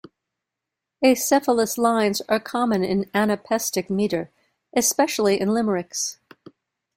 Acephalous 1.05 1.77
lines 1.77 2.21
are 2.27 2.39
common 2.39 2.83
in 2.83 3.07
anapestic 3.13 3.87
metre, 3.87 4.31
especially 4.75 5.39
in 5.39 5.49
limericks. 5.53 6.17